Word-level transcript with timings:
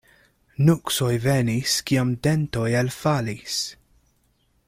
Nuksoj 0.69 1.09
venis, 1.25 1.75
kiam 1.91 2.15
dentoj 2.29 2.67
elfalis. 2.81 3.61